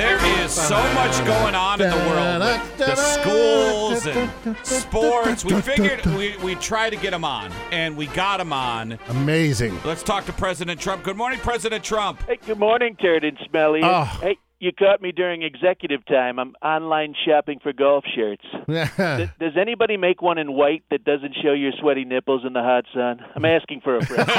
There 0.00 0.42
is 0.42 0.50
so 0.50 0.82
much 0.94 1.14
going 1.26 1.54
on 1.54 1.82
in 1.82 1.90
the 1.90 1.96
world. 1.96 2.40
The 2.78 2.96
schools 2.96 4.06
and 4.06 4.56
sports. 4.62 5.44
We 5.44 5.60
figured 5.60 6.06
we, 6.16 6.38
we 6.38 6.54
try 6.54 6.88
to 6.88 6.96
get 6.96 7.12
him 7.12 7.22
on, 7.22 7.52
and 7.70 7.98
we 7.98 8.06
got 8.06 8.40
him 8.40 8.50
on. 8.50 8.98
Amazing. 9.08 9.78
Let's 9.84 10.02
talk 10.02 10.24
to 10.24 10.32
President 10.32 10.80
Trump. 10.80 11.02
Good 11.02 11.18
morning, 11.18 11.38
President 11.40 11.84
Trump. 11.84 12.22
Hey, 12.26 12.38
good 12.46 12.58
morning, 12.58 12.96
Turd 12.96 13.24
and 13.24 13.36
Smelly. 13.46 13.80
Oh. 13.82 14.04
Hey, 14.22 14.38
you 14.58 14.72
caught 14.72 15.00
me 15.00 15.10
during 15.10 15.42
executive 15.42 16.04
time. 16.04 16.38
I'm 16.38 16.54
online 16.62 17.14
shopping 17.26 17.60
for 17.62 17.72
golf 17.72 18.04
shirts. 18.14 18.44
Th- 18.66 19.28
Does 19.38 19.56
anybody 19.58 19.96
make 19.96 20.20
one 20.20 20.36
in 20.36 20.52
white 20.52 20.84
that 20.90 21.02
doesn't 21.02 21.34
show 21.42 21.54
your 21.54 21.72
sweaty 21.80 22.04
nipples 22.04 22.42
in 22.46 22.52
the 22.52 22.62
hot 22.62 22.84
sun? 22.94 23.20
I'm 23.34 23.44
asking 23.46 23.80
for 23.80 23.96
a 23.96 24.04
friend. 24.04 24.28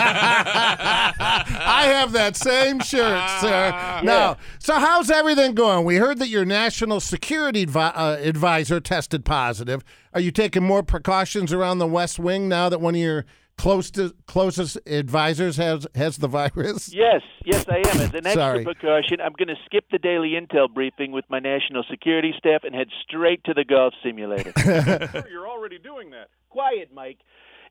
I 2.02 2.06
have 2.06 2.14
that 2.14 2.36
same 2.36 2.80
shirt, 2.80 3.30
sir. 3.42 4.00
Now, 4.04 4.38
so 4.58 4.80
how's 4.80 5.12
everything 5.12 5.54
going? 5.54 5.86
We 5.86 5.98
heard 5.98 6.18
that 6.18 6.30
your 6.30 6.46
national 6.46 7.00
security 7.00 7.68
advi- 7.68 7.92
uh, 7.96 8.18
advisor 8.20 8.80
tested 8.80 9.24
positive. 9.24 9.84
Are 10.16 10.20
you 10.20 10.32
taking 10.32 10.64
more 10.64 10.82
precautions 10.82 11.54
around 11.54 11.78
the 11.78 11.86
West 11.86 12.18
Wing 12.18 12.50
now 12.50 12.70
that 12.70 12.82
one 12.82 12.96
of 12.96 13.02
your 13.02 13.26
close 13.56 13.92
to, 13.92 14.16
closest 14.26 14.80
advisors 14.88 15.58
has 15.58 15.86
has 15.94 16.18
the 16.18 16.28
virus? 16.28 16.92
yes, 16.92 17.22
yes, 17.46 17.66
I 17.70 17.78
am. 17.78 17.84
As 18.02 18.10
an 18.10 18.16
extra 18.26 18.34
Sorry. 18.34 18.64
precaution, 18.64 19.22
I'm 19.22 19.34
going 19.34 19.50
to 19.50 19.62
skip 19.66 19.86
the 19.92 20.00
daily 20.00 20.32
intel 20.32 20.74
briefing 20.74 21.12
with 21.12 21.26
my 21.30 21.38
national 21.38 21.84
security 21.88 22.34
staff 22.36 22.64
and 22.64 22.74
head 22.74 22.88
straight 23.04 23.44
to 23.44 23.54
the 23.54 23.64
golf 23.64 23.94
simulator. 24.04 24.52
You're 25.30 25.48
already 25.48 25.78
doing 25.78 26.10
that. 26.10 26.30
Quiet, 26.50 26.90
Mike. 26.92 27.20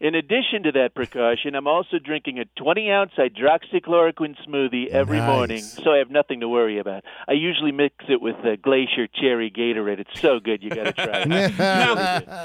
In 0.00 0.14
addition 0.14 0.62
to 0.62 0.72
that 0.72 0.94
precaution, 0.94 1.54
I'm 1.54 1.66
also 1.66 1.98
drinking 2.02 2.38
a 2.38 2.46
20 2.56 2.90
ounce 2.90 3.12
hydroxychloroquine 3.18 4.34
smoothie 4.48 4.86
every 4.88 5.18
Nice. 5.18 5.28
morning, 5.28 5.60
so 5.62 5.92
I 5.92 5.98
have 5.98 6.10
nothing 6.10 6.40
to 6.40 6.48
worry 6.48 6.78
about. 6.78 7.04
I 7.28 7.32
usually 7.32 7.70
mix 7.72 7.96
it 8.08 8.20
with 8.20 8.36
a 8.44 8.56
Glacier 8.56 9.06
Cherry 9.06 9.50
Gatorade. 9.50 9.98
It's 10.00 10.18
so 10.20 10.40
good, 10.40 10.62
you 10.62 10.70
got 10.70 10.84
to 10.84 10.92
try 10.92 11.22
it. 11.26 11.28
Now, 11.60 11.94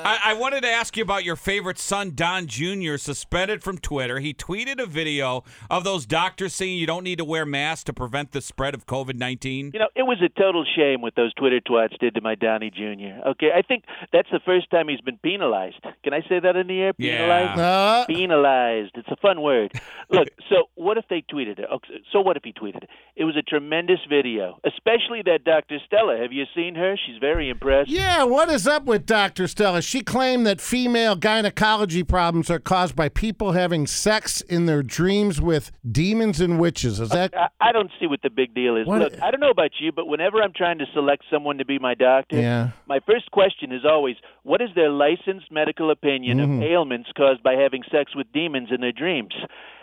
I, 0.03 0.19
I 0.25 0.33
wanted 0.33 0.61
to 0.61 0.69
ask 0.69 0.97
you 0.97 1.03
about 1.03 1.23
your 1.23 1.35
favorite 1.37 1.79
son, 1.79 2.11
Don 2.13 2.47
Jr., 2.47 2.97
suspended 2.97 3.63
from 3.63 3.77
Twitter. 3.77 4.19
He 4.19 4.33
tweeted 4.33 4.81
a 4.81 4.85
video 4.85 5.43
of 5.69 5.83
those 5.83 6.05
doctors 6.05 6.53
saying 6.53 6.77
you 6.77 6.85
don't 6.87 7.03
need 7.03 7.19
to 7.19 7.25
wear 7.25 7.45
masks 7.45 7.85
to 7.85 7.93
prevent 7.93 8.33
the 8.33 8.41
spread 8.41 8.73
of 8.73 8.85
COVID 8.85 9.15
19. 9.15 9.71
You 9.73 9.79
know, 9.79 9.87
it 9.95 10.03
was 10.03 10.17
a 10.21 10.29
total 10.39 10.65
shame 10.75 11.01
what 11.01 11.15
those 11.15 11.33
Twitter 11.35 11.61
twats 11.61 11.97
did 11.99 12.15
to 12.15 12.21
my 12.21 12.35
Donnie 12.35 12.69
Jr. 12.71 13.27
Okay, 13.29 13.51
I 13.55 13.61
think 13.61 13.85
that's 14.11 14.29
the 14.31 14.41
first 14.45 14.69
time 14.71 14.89
he's 14.89 15.01
been 15.01 15.17
penalized. 15.19 15.77
Can 16.03 16.13
I 16.13 16.21
say 16.27 16.39
that 16.39 16.55
in 16.57 16.67
the 16.67 16.81
air? 16.81 16.93
Yeah. 16.97 17.44
Penalized? 17.53 17.59
Uh, 17.59 18.05
Penalized. 18.07 18.91
It's 18.95 19.07
a 19.09 19.15
fun 19.17 19.41
word. 19.41 19.71
Look, 20.09 20.27
so 20.49 20.63
what 20.75 20.97
if 20.97 21.05
they 21.09 21.23
tweeted 21.31 21.59
it? 21.59 21.67
So 22.11 22.21
what 22.21 22.37
if 22.37 22.43
he 22.43 22.53
tweeted 22.53 22.83
it? 22.83 22.89
It 23.15 23.23
was 23.25 23.35
a 23.37 23.41
tremendous 23.41 23.99
video, 24.09 24.59
especially 24.65 25.21
that 25.25 25.43
Dr. 25.43 25.77
Stella. 25.85 26.17
Have 26.21 26.31
you 26.33 26.45
seen 26.55 26.75
her? 26.75 26.95
She's 27.05 27.17
very 27.19 27.49
impressed. 27.49 27.89
yeah, 27.89 28.23
what 28.23 28.49
is 28.49 28.67
up 28.67 28.85
with 28.85 29.05
Dr. 29.05 29.47
Stella? 29.47 29.81
She 29.81 30.01
claimed 30.01 30.45
that 30.47 30.59
female 30.61 31.15
gynecology 31.15 32.03
problems 32.03 32.49
are 32.49 32.59
caused 32.59 32.95
by 32.95 33.09
people 33.09 33.51
having 33.53 33.87
sex 33.87 34.41
in 34.41 34.65
their 34.65 34.83
dreams 34.83 35.39
with 35.41 35.71
demons 35.89 36.39
and 36.41 36.59
witches. 36.59 36.99
Is 36.99 37.09
that 37.09 37.33
I, 37.35 37.47
I 37.59 37.71
don't 37.71 37.91
see 37.99 38.07
what 38.07 38.21
the 38.21 38.29
big 38.29 38.53
deal 38.53 38.75
is. 38.77 38.87
What- 38.87 39.01
Look, 39.01 39.21
I 39.21 39.31
don't 39.31 39.39
know 39.39 39.49
about 39.49 39.71
you, 39.79 39.91
but 39.91 40.05
whenever 40.07 40.41
I'm 40.41 40.53
trying 40.53 40.77
to 40.79 40.85
select 40.93 41.23
someone 41.31 41.57
to 41.57 41.65
be 41.65 41.79
my 41.79 41.93
doctor, 41.95 42.37
Yeah. 42.39 42.69
my 42.87 42.99
first 43.05 43.29
question 43.31 43.71
is 43.71 43.81
always, 43.85 44.15
what 44.43 44.61
is 44.61 44.69
their 44.75 44.89
licensed 44.89 45.51
medical 45.51 45.91
opinion 45.91 46.37
Mm-hmm. 46.39 46.57
of 46.57 46.63
ailments 46.63 47.09
caused 47.15 47.34
by 47.43 47.53
having 47.53 47.83
sex 47.91 48.15
with 48.15 48.31
demons 48.33 48.69
in 48.71 48.81
their 48.81 48.91
dreams? 48.91 49.33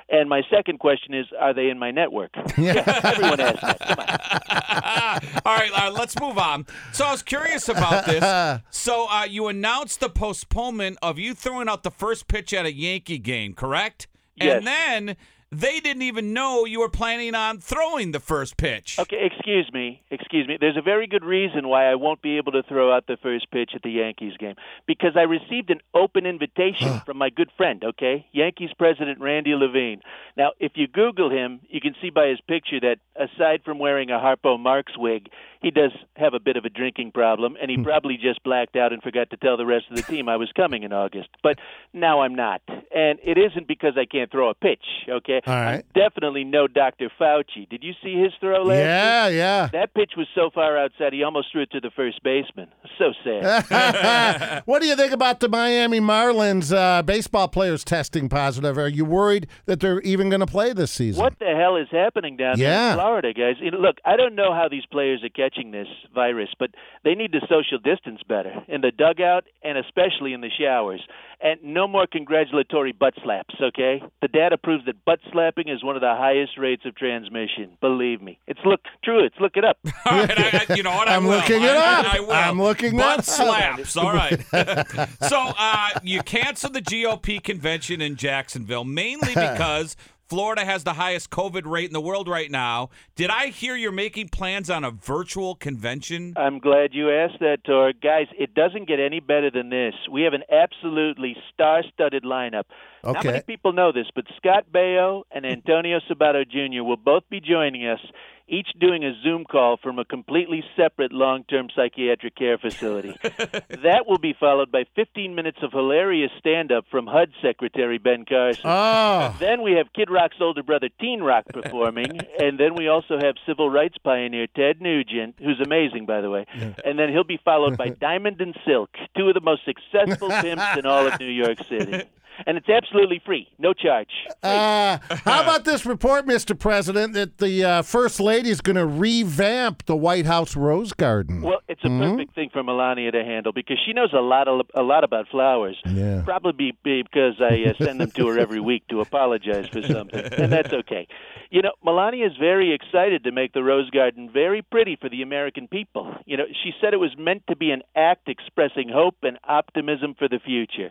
And 0.09 0.29
my 0.29 0.43
second 0.51 0.79
question 0.79 1.15
is, 1.15 1.27
are 1.41 1.55
they 1.55 1.71
in 1.71 1.79
my 1.79 1.91
network? 1.91 2.33
Yeah, 2.59 2.83
everyone 3.03 3.41
asks 3.41 3.61
that. 3.63 3.79
Come 3.79 3.99
on. 3.99 5.43
All 5.47 5.57
right, 5.57 5.71
uh, 5.75 5.91
let's 5.91 6.19
move 6.21 6.39
on. 6.39 6.67
So 6.93 7.07
I 7.07 7.13
was 7.13 7.23
curious 7.23 7.69
about 7.69 8.07
this. 8.07 8.61
So 8.71 9.07
uh, 9.11 9.25
you 9.25 9.49
announced 9.49 10.01
the 10.01 10.11
postponement 10.11 10.99
of 11.03 11.19
you 11.19 11.35
throwing 11.35 11.69
out 11.69 11.83
the 11.83 11.91
first 11.91 12.29
pitch 12.29 12.53
at 12.53 12.67
a 12.67 12.73
Yankee 12.73 13.19
game, 13.19 13.55
correct? 13.55 14.07
Yes. 14.37 14.59
And 14.59 14.67
then 14.67 15.17
they 15.53 15.81
didn't 15.81 16.03
even 16.03 16.33
know 16.33 16.65
you 16.65 16.81
were 16.81 16.89
planning 16.89 17.35
on 17.35 17.59
throwing 17.59 18.13
the 18.13 18.21
first 18.21 18.57
pitch. 18.57 18.99
Okay, 18.99 19.19
excuse 19.31 19.71
me. 19.71 20.03
Excuse 20.11 20.49
me. 20.49 20.57
There's 20.59 20.79
a 20.79 20.83
very 20.83 21.07
good 21.07 21.25
reason 21.25 21.69
why 21.69 21.91
I 21.91 21.95
won't 21.95 22.23
be 22.23 22.39
able 22.39 22.53
to 22.53 22.63
throw 22.63 22.91
out 22.91 23.07
the 23.07 23.19
first 23.23 23.51
pitch 23.51 23.73
at 23.75 23.83
the 23.83 23.91
Yankees 23.91 24.33
game 24.39 24.55
because 24.87 25.13
I 25.15 25.23
received 25.23 25.71
an 25.71 25.81
open 25.95 26.25
invitation 26.25 27.01
from 27.05 27.19
my 27.19 27.29
good 27.29 27.51
friend, 27.59 27.85
okay? 27.85 28.27
Yankees 28.33 28.71
president 28.79 29.21
Randy 29.21 29.55
Levine. 29.55 30.01
Now, 30.39 30.53
if 30.59 30.73
you 30.75 30.89
Google 30.89 31.31
him, 31.31 31.61
you 31.69 31.83
can 31.83 31.95
see 32.01 32.09
by 32.09 32.29
his 32.29 32.41
picture 32.49 32.81
that 32.81 32.97
aside 33.15 33.61
from 33.63 33.79
wearing 33.79 34.11
a 34.11 34.19
Harpo 34.19 34.59
Marx 34.59 34.93
wig, 34.97 35.29
he 35.61 35.71
does 35.71 35.93
have 36.17 36.35
a 36.35 36.41
bit 36.41 36.57
of 36.57 36.65
a 36.65 36.71
drinking 36.71 37.13
problem, 37.13 37.57
and 37.61 37.71
he 37.71 37.77
hmm. 37.77 37.85
probably 37.85 38.17
just 38.17 38.43
blacked 38.43 38.75
out 38.75 38.93
and 38.93 39.03
forgot 39.03 39.31
to 39.31 39.37
tell 39.37 39.57
the 39.57 39.67
rest 39.67 39.85
of 39.91 39.97
the 39.97 40.03
team 40.03 40.29
I 40.29 40.37
was 40.37 40.51
coming 40.57 40.83
in 40.83 40.93
August. 40.93 41.29
But 41.43 41.59
now 41.93 42.23
I'm 42.23 42.35
not. 42.35 42.63
And 42.69 43.19
it 43.23 43.39
isn't 43.39 43.69
because 43.69 43.95
I 43.97 44.05
can't 44.05 44.31
throw 44.31 44.51
a 44.51 44.55
pitch, 44.55 44.85
okay? 45.09 45.42
All 45.47 45.55
right. 45.55 45.85
Definitely 45.95 46.45
no 46.45 46.69
Dr. 46.69 47.11
Fauci. 47.21 47.69
Did 47.69 47.83
you 47.83 47.93
see 48.03 48.15
his 48.15 48.33
throw 48.41 48.63
last 48.63 48.79
Yeah, 48.79 49.29
yeah. 49.29 49.69
that 49.73 49.93
pitch 49.95 50.13
was 50.17 50.29
so 50.35 50.51
far 50.55 50.79
outside, 50.79 51.13
he 51.13 51.23
almost 51.25 51.51
threw 51.51 51.63
it 51.63 51.71
to 51.73 51.81
the 51.81 51.91
first 51.97 52.23
baseman. 52.23 52.69
So 52.99 53.13
sad. 53.25 54.63
what 54.67 54.83
do 54.83 54.89
you 54.89 54.95
think 54.95 55.13
about 55.13 55.41
the 55.41 55.49
Miami 55.49 55.99
Marlins 56.01 56.73
uh, 56.75 57.03
baseball 57.03 57.49
players 57.49 57.83
testing 57.83 58.29
positive? 58.29 58.79
Are 58.79 58.89
you 58.89 59.05
worried 59.05 59.49
that 59.67 59.81
they're 59.81 60.01
even 60.03 60.29
going 60.29 60.41
to 60.41 60.47
play 60.47 60.73
this 60.73 60.91
season? 60.93 61.23
what 61.23 61.39
the 61.39 61.55
hell 61.57 61.77
is 61.77 61.89
happening 61.91 62.37
down 62.37 62.59
there 62.59 62.91
in 62.91 62.97
Florida, 62.97 63.33
guys? 63.33 63.57
You 63.61 63.73
know, 63.73 63.79
look, 63.79 63.97
I 64.05 64.17
don't 64.17 64.35
know 64.35 64.53
how 64.55 64.69
these 64.69 64.87
players 64.87 65.25
are 65.25 65.29
catching 65.29 65.73
this 65.73 65.89
virus, 66.15 66.51
but 66.59 66.71
they 67.05 67.15
need 67.15 67.33
to 67.33 67.41
social 67.49 67.79
distance 67.79 68.21
better 68.29 68.53
in 68.69 68.81
the 68.81 68.93
dugout 68.93 69.45
and 69.63 69.77
especially 69.79 70.33
in 70.33 70.41
the 70.41 70.51
showers. 70.57 71.01
And 71.41 71.61
no 71.65 71.89
more 71.89 72.07
congratulatory 72.07 72.93
butt 72.93 73.15
slaps, 73.25 73.57
okay? 73.61 74.01
The 74.21 74.29
data 74.29 74.57
proves 74.57 74.85
that 74.87 75.05
butt 75.05 75.19
slapping 75.33 75.69
is 75.69 75.83
one 75.83 75.97
of 75.97 76.01
the 76.03 76.15
highest 76.15 76.59
rates 76.59 76.83
of 76.85 76.95
transmission. 76.95 77.71
Believe 77.81 78.21
me. 78.23 78.39
It's 78.47 78.61
look 78.65 78.81
true. 79.05 79.25
It's 79.25 79.35
look 79.41 79.57
it 79.57 79.65
up. 79.65 79.79
All 80.07 80.19
right, 80.19 80.39
I, 80.39 80.67
I- 80.71 80.75
you 80.75 80.83
know 80.83 80.91
what? 80.91 81.09
I 81.09 81.17
I'm 81.17 81.25
will. 81.25 81.37
looking 81.37 81.63
it 81.63 81.71
I- 81.71 81.75
I- 81.75 82.01
up. 82.01 82.15
I 82.15 82.21
will. 82.21 82.33
I'm 82.33 82.63
looking 82.63 82.97
Butt 82.97 83.15
it 83.15 83.19
up. 83.21 83.25
slaps. 83.25 83.97
All 83.97 84.13
right. 84.13 84.41
so 85.29 85.53
uh, 85.59 85.89
you 86.03 86.23
canceled 86.23 86.75
the 86.75 86.83
GOP 86.83 87.43
convention 87.43 88.01
in 88.01 88.17
Jacksonville 88.17 88.85
mainly 88.85 89.29
because 89.35 89.97
Florida 90.33 90.65
has 90.65 90.83
the 90.83 90.95
highest 90.95 91.29
COVID 91.29 91.67
rate 91.67 91.85
in 91.85 91.93
the 91.93 92.01
world 92.01 92.27
right 92.27 92.51
now. 92.51 92.89
Did 93.17 93.29
I 93.29 93.49
hear 93.49 93.77
you're 93.77 93.93
making 93.93 94.31
plans 94.31 94.71
on 94.71 94.83
a 94.83 94.91
virtual 94.91 95.55
convention? 95.55 96.33
I'm 96.39 96.59
glad 96.59 96.95
you 96.95 97.11
asked 97.11 97.41
that, 97.41 97.59
Tor. 97.65 97.93
Guys, 97.93 98.29
it 98.39 98.55
doesn't 98.55 98.89
get 98.89 98.99
any 98.99 99.21
better 99.21 99.51
than 99.51 99.69
this. 99.69 99.93
We 100.11 100.23
have 100.23 100.33
an 100.33 100.45
absolutely 100.51 101.37
star-studded 101.53 102.25
lineup. 102.25 102.65
Not 103.05 103.23
many 103.27 103.43
people 103.43 103.75
know 103.75 103.93
this, 103.93 104.07
but 104.15 104.25
Scott 104.39 104.65
Baio 104.73 105.25
and 105.31 105.45
Antonio 105.45 106.01
Sabato 106.11 106.49
Jr. 106.49 106.83
will 106.83 106.97
both 106.97 107.25
be 107.29 107.39
joining 107.39 107.87
us, 107.87 108.01
each 108.49 108.69
doing 108.79 109.05
a 109.05 109.13
Zoom 109.23 109.45
call 109.45 109.77
from 109.77 109.99
a 109.99 110.05
completely 110.05 110.63
separate 110.77 111.13
long-term 111.13 111.69
psychiatric 111.75 112.35
care 112.37 112.59
facility. 112.59 113.17
that 113.23 114.05
will 114.07 114.19
be 114.19 114.35
followed 114.39 114.71
by 114.71 114.85
15 114.95 115.35
minutes 115.35 115.59
of 115.63 115.73
hilarious 115.73 116.31
stand-up 116.39 116.85
from 116.91 117.07
HUD 117.07 117.31
Secretary 117.41 117.99
Ben 117.99 118.25
Carson. 118.25 118.63
Oh, 118.65 119.35
Then 119.41 119.63
we 119.63 119.73
have 119.73 119.93
Kid 119.95 120.11
Rock's 120.11 120.37
older 120.41 120.63
brother 120.63 120.89
Teen 121.01 121.23
Rock 121.23 121.45
performing, 121.53 122.21
and 122.39 122.59
then 122.59 122.75
we 122.75 122.89
also 122.89 123.19
have 123.19 123.35
civil 123.47 123.71
rights 123.71 123.97
pioneer 124.05 124.47
Ted 124.55 124.81
Nugent, 124.81 125.37
who's 125.39 125.61
amazing, 125.65 126.07
by 126.07 126.21
the 126.21 126.31
way. 126.31 126.47
And 126.85 126.99
then 126.99 127.09
he'll 127.11 127.25
be 127.25 127.41
followed 127.45 127.77
by 127.77 127.89
Diamond 128.01 128.41
and 128.41 128.57
Silk, 128.67 128.91
two 129.17 129.29
of 129.29 129.35
the 129.35 129.41
most 129.41 129.63
successful 129.65 130.29
pimps 130.29 130.77
in 130.79 130.87
all 130.87 131.07
of 131.07 131.19
New 131.21 131.27
York 131.27 131.59
City. 131.69 132.05
And 132.47 132.57
it's 132.57 132.69
absolutely 132.69 133.21
free, 133.25 133.49
no 133.59 133.73
charge. 133.73 134.09
uh, 134.43 134.99
how 135.09 135.43
about 135.43 135.65
this 135.65 135.87
report, 135.87 136.27
Mr. 136.27 136.59
President, 136.59 137.15
that 137.15 137.39
the 137.39 137.65
uh, 137.65 137.83
First 137.83 138.21
Lady 138.21 138.51
is 138.51 138.61
going 138.61 138.77
to 138.77 138.87
revamp 138.87 139.87
the 139.87 139.97
White 139.97 140.27
House 140.27 140.57
Rose 140.57 140.93
Garden? 140.93 141.43
Well, 141.43 141.61
it's 141.69 141.83
a 141.85 141.89
perfect 141.89 142.35
thing 142.35 142.51
for 142.53 142.63
Melania 142.63 143.11
to 143.13 143.25
handle 143.25 143.53
because 143.53 143.79
she 143.85 143.93
knows 143.93 144.13
a 144.13 144.21
lot 144.21 144.49
of, 144.49 144.67
a 144.75 144.83
lot 144.83 145.05
about 145.05 145.29
flowers. 145.29 145.77
Yeah. 145.87 146.23
Probably 146.25 146.73
be 146.85 147.03
because 147.03 147.35
I 147.41 147.71
uh, 147.71 147.85
send 147.85 148.01
them 148.01 148.11
to 148.13 148.29
her 148.29 148.39
every 148.39 148.61
week 148.71 148.87
to 148.89 149.01
apologize 149.01 149.69
for 149.69 149.83
something, 149.83 150.21
and 150.21 150.51
that's 150.53 150.73
okay. 150.73 151.07
You 151.51 151.63
know, 151.63 151.73
Melania 151.85 152.27
is 152.27 152.37
very 152.39 152.75
excited 152.75 153.25
to 153.25 153.33
make 153.33 153.53
the 153.53 153.63
Rose 153.63 153.91
Garden 153.91 154.31
very 154.33 154.63
pretty 154.63 154.97
for 154.97 155.09
the 155.09 155.23
American 155.23 155.69
people. 155.69 156.15
You 156.25 156.37
know, 156.37 156.45
she 156.63 156.73
said 156.81 156.95
it 156.95 156.99
was 156.99 157.15
meant 157.19 157.43
to 157.49 157.57
be 157.57 157.71
an 157.71 157.83
act 157.95 158.29
expressing 158.29 158.89
hope 158.89 159.17
and 159.23 159.39
optimism 159.45 160.15
for 160.19 160.29
the 160.29 160.39
future. 160.45 160.91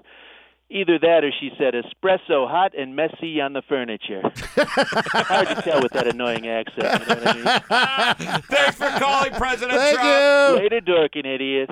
Either 0.73 0.97
that 1.00 1.25
or 1.25 1.31
she 1.38 1.51
said 1.57 1.73
espresso 1.73 2.50
hot 2.50 2.71
and 2.77 2.95
messy 2.95 3.41
on 3.41 3.51
the 3.51 3.62
furniture. 3.68 4.21
Hard 4.56 5.50
to 5.50 5.62
tell 5.62 5.81
with 5.81 5.91
that 5.91 6.07
annoying 6.07 6.47
accent. 6.47 7.01
You 7.01 7.07
know 7.07 7.21
what 7.21 7.27
I 7.27 8.15
mean? 8.15 8.41
Thanks 8.50 8.77
for 8.77 8.89
calling, 8.97 9.31
President 9.33 9.77
Thank 9.77 10.00
Trump. 10.00 10.57
you. 10.57 10.63
Later, 10.63 10.79
dorking 10.79 11.25
idiot. 11.25 11.71